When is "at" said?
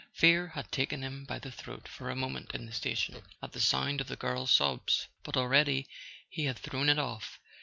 3.43-3.51